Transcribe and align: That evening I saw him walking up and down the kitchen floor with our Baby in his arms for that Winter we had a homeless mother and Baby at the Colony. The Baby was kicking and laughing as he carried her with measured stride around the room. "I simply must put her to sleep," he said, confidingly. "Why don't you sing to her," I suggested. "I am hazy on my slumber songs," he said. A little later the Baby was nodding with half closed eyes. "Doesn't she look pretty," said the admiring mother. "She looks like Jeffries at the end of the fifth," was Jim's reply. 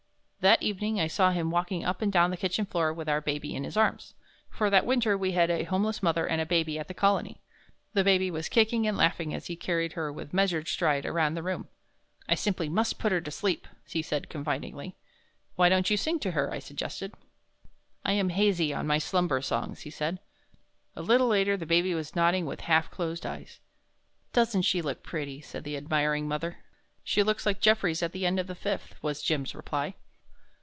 That 0.43 0.63
evening 0.63 0.99
I 0.99 1.05
saw 1.05 1.29
him 1.29 1.51
walking 1.51 1.85
up 1.85 2.01
and 2.01 2.11
down 2.11 2.31
the 2.31 2.35
kitchen 2.35 2.65
floor 2.65 2.91
with 2.91 3.07
our 3.07 3.21
Baby 3.21 3.53
in 3.53 3.63
his 3.63 3.77
arms 3.77 4.15
for 4.49 4.71
that 4.71 4.87
Winter 4.87 5.15
we 5.15 5.33
had 5.33 5.51
a 5.51 5.65
homeless 5.65 6.01
mother 6.01 6.25
and 6.27 6.47
Baby 6.49 6.79
at 6.79 6.87
the 6.87 6.95
Colony. 6.95 7.43
The 7.93 8.03
Baby 8.03 8.31
was 8.31 8.49
kicking 8.49 8.87
and 8.87 8.97
laughing 8.97 9.35
as 9.35 9.45
he 9.45 9.55
carried 9.55 9.93
her 9.93 10.11
with 10.11 10.33
measured 10.33 10.67
stride 10.67 11.05
around 11.05 11.35
the 11.35 11.43
room. 11.43 11.67
"I 12.27 12.33
simply 12.33 12.69
must 12.69 12.97
put 12.97 13.11
her 13.11 13.21
to 13.21 13.29
sleep," 13.29 13.67
he 13.85 14.01
said, 14.01 14.29
confidingly. 14.29 14.95
"Why 15.57 15.69
don't 15.69 15.91
you 15.91 15.95
sing 15.95 16.17
to 16.21 16.31
her," 16.31 16.51
I 16.51 16.57
suggested. 16.57 17.13
"I 18.03 18.13
am 18.13 18.29
hazy 18.29 18.73
on 18.73 18.87
my 18.87 18.97
slumber 18.97 19.43
songs," 19.43 19.81
he 19.81 19.91
said. 19.91 20.19
A 20.95 21.03
little 21.03 21.27
later 21.27 21.55
the 21.55 21.67
Baby 21.67 21.93
was 21.93 22.15
nodding 22.15 22.47
with 22.47 22.61
half 22.61 22.89
closed 22.89 23.27
eyes. 23.27 23.59
"Doesn't 24.33 24.63
she 24.63 24.81
look 24.81 25.03
pretty," 25.03 25.39
said 25.41 25.63
the 25.63 25.77
admiring 25.77 26.27
mother. 26.27 26.57
"She 27.03 27.21
looks 27.21 27.45
like 27.45 27.61
Jeffries 27.61 28.01
at 28.01 28.11
the 28.11 28.25
end 28.25 28.39
of 28.39 28.47
the 28.47 28.55
fifth," 28.55 28.95
was 29.03 29.21
Jim's 29.21 29.53
reply. 29.53 29.93